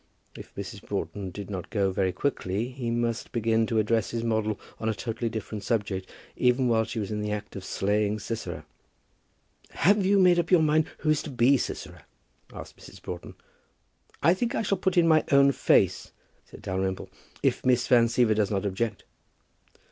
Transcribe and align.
If 0.33 0.55
Mrs. 0.55 0.81
Broughton 0.81 1.29
did 1.29 1.51
not 1.51 1.69
go 1.69 1.91
very 1.91 2.11
quickly, 2.11 2.69
he 2.69 2.89
must 2.89 3.31
begin 3.31 3.67
to 3.67 3.77
address 3.77 4.09
his 4.09 4.23
model 4.23 4.59
on 4.79 4.89
a 4.89 4.95
totally 4.95 5.29
different 5.29 5.63
subject, 5.63 6.09
even 6.35 6.67
while 6.67 6.85
she 6.85 6.97
was 6.97 7.11
in 7.11 7.21
the 7.21 7.31
act 7.31 7.55
of 7.55 7.63
slaying 7.63 8.17
Sisera. 8.17 8.65
"Have 9.69 10.03
you 10.03 10.17
made 10.17 10.39
up 10.39 10.49
your 10.49 10.63
mind 10.63 10.87
who 11.01 11.11
is 11.11 11.21
to 11.21 11.29
be 11.29 11.55
Sisera?" 11.55 12.03
asked 12.51 12.77
Mrs. 12.77 12.99
Broughton. 12.99 13.35
"I 14.23 14.33
think 14.33 14.55
I 14.55 14.63
shall 14.63 14.79
put 14.79 14.97
in 14.97 15.07
my 15.07 15.23
own 15.31 15.51
face," 15.51 16.11
said 16.47 16.63
Dalrymple; 16.63 17.11
"if 17.43 17.63
Miss 17.63 17.85
Van 17.85 18.07
Siever 18.07 18.33
does 18.33 18.49
not 18.49 18.65
object." 18.65 19.03